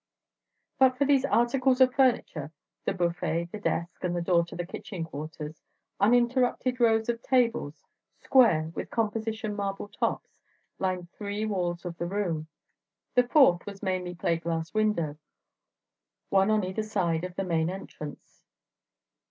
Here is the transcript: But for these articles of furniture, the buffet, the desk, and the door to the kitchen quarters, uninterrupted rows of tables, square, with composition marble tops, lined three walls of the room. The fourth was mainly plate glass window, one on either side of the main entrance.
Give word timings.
But 0.79 0.97
for 0.97 1.05
these 1.05 1.25
articles 1.25 1.79
of 1.79 1.93
furniture, 1.93 2.51
the 2.85 2.93
buffet, 2.95 3.49
the 3.51 3.59
desk, 3.59 4.03
and 4.03 4.15
the 4.15 4.21
door 4.23 4.43
to 4.45 4.55
the 4.55 4.65
kitchen 4.65 5.03
quarters, 5.03 5.61
uninterrupted 5.99 6.79
rows 6.79 7.07
of 7.07 7.21
tables, 7.21 7.85
square, 8.19 8.71
with 8.73 8.89
composition 8.89 9.55
marble 9.55 9.89
tops, 9.89 10.39
lined 10.79 11.11
three 11.11 11.45
walls 11.45 11.85
of 11.85 11.99
the 11.99 12.07
room. 12.07 12.47
The 13.13 13.27
fourth 13.27 13.63
was 13.67 13.83
mainly 13.83 14.15
plate 14.15 14.41
glass 14.41 14.73
window, 14.73 15.17
one 16.29 16.49
on 16.49 16.63
either 16.63 16.81
side 16.81 17.23
of 17.23 17.35
the 17.35 17.43
main 17.43 17.69
entrance. 17.69 18.41